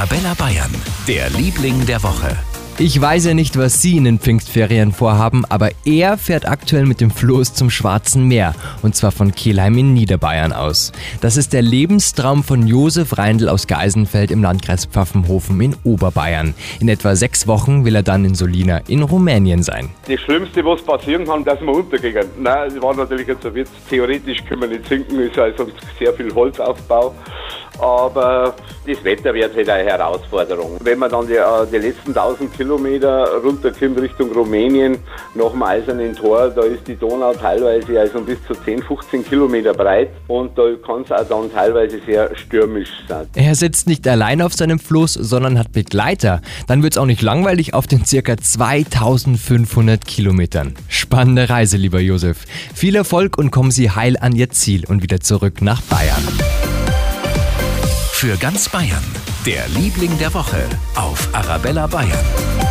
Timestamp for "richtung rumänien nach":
34.00-35.50